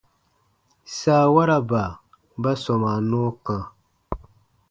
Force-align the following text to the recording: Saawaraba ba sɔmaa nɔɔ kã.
Saawaraba 0.97 1.83
ba 2.41 2.51
sɔmaa 2.63 2.99
nɔɔ 3.09 3.29
kã. 3.45 3.57